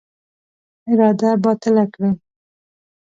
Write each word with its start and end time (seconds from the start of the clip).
اراده 0.89 1.29
باطله 1.43 1.83
کړي. 1.93 2.09